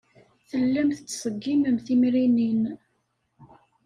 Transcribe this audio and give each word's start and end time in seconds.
Tellam 0.49 0.89
tettṣeggimem 0.91 1.77
timrinin. 1.85 2.63